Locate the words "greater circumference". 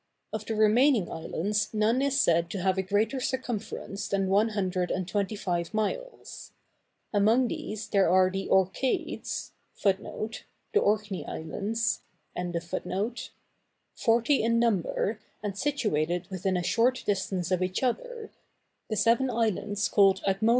2.81-4.07